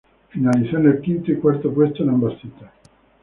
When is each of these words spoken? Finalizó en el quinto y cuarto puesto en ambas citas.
Finalizó 0.29 0.77
en 0.79 0.87
el 0.87 0.99
quinto 0.99 1.31
y 1.31 1.37
cuarto 1.37 1.71
puesto 1.71 2.01
en 2.01 2.09
ambas 2.09 2.33
citas. 2.41 2.71